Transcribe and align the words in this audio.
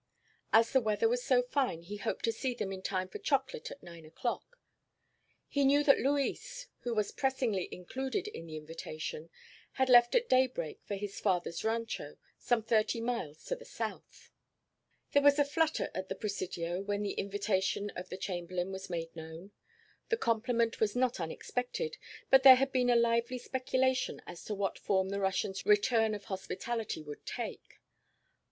As 0.51 0.71
the 0.73 0.81
weather 0.81 1.07
was 1.07 1.23
so 1.23 1.43
fine, 1.43 1.83
he 1.83 1.97
hoped 1.97 2.25
to 2.25 2.31
see 2.31 2.55
them 2.55 2.71
in 2.71 2.81
time 2.81 3.07
for 3.07 3.19
chocolate 3.19 3.69
at 3.69 3.83
nine 3.83 4.03
o'clock. 4.03 4.57
He 5.47 5.63
knew 5.63 5.83
that 5.83 5.99
Luis, 5.99 6.65
who 6.79 6.95
was 6.95 7.11
pressingly 7.11 7.69
included 7.71 8.27
in 8.27 8.47
the 8.47 8.57
invitation, 8.57 9.29
had 9.73 9.89
left 9.89 10.15
at 10.15 10.27
daybreak 10.27 10.79
for 10.87 10.95
his 10.95 11.19
father's 11.19 11.63
rancho, 11.63 12.17
some 12.39 12.63
thirty 12.63 12.99
miles 12.99 13.43
to 13.45 13.55
the 13.55 13.63
south. 13.63 14.31
There 15.11 15.21
was 15.21 15.37
a 15.37 15.45
flutter 15.45 15.91
at 15.93 16.09
the 16.09 16.15
Presidio 16.15 16.81
when 16.81 17.03
the 17.03 17.13
invitation 17.13 17.91
of 17.91 18.09
the 18.09 18.17
Chamberlain 18.17 18.71
was 18.71 18.89
made 18.89 19.15
known. 19.15 19.51
The 20.09 20.17
compliment 20.17 20.79
was 20.79 20.95
not 20.95 21.19
unexpected, 21.19 21.97
but 22.31 22.41
there 22.41 22.55
had 22.55 22.71
been 22.71 22.89
a 22.89 22.95
lively 22.95 23.37
speculation 23.37 24.19
as 24.25 24.43
to 24.45 24.55
what 24.55 24.79
form 24.79 25.09
the 25.09 25.19
Russian's 25.19 25.63
return 25.63 26.15
of 26.15 26.23
hospitality 26.23 27.03
would 27.03 27.23
take. 27.23 27.77